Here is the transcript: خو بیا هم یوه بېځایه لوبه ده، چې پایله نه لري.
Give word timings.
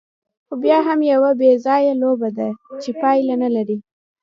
خو 0.47 0.53
بیا 0.63 0.77
هم 0.87 0.99
یوه 1.13 1.31
بېځایه 1.39 1.93
لوبه 2.01 2.29
ده، 2.37 2.49
چې 2.81 2.89
پایله 3.01 3.35
نه 3.43 3.49
لري. 3.55 3.77